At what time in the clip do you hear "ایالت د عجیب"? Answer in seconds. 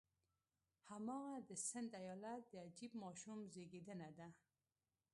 2.01-2.91